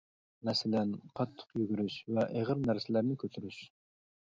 [0.47, 3.63] مەسىلەن، قاتتىق يۈگۈرۈش ۋە ئېغىر نەرسىلەرنى كۆتۈرۈش.